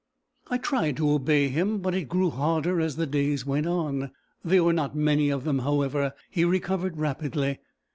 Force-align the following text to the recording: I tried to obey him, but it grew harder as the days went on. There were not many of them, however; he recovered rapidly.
I 0.49 0.57
tried 0.57 0.97
to 0.97 1.11
obey 1.11 1.49
him, 1.49 1.77
but 1.77 1.93
it 1.93 2.09
grew 2.09 2.31
harder 2.31 2.81
as 2.81 2.95
the 2.95 3.05
days 3.05 3.45
went 3.45 3.67
on. 3.67 4.09
There 4.43 4.63
were 4.63 4.73
not 4.73 4.95
many 4.95 5.29
of 5.29 5.43
them, 5.43 5.59
however; 5.59 6.13
he 6.27 6.43
recovered 6.43 6.97
rapidly. 6.97 7.59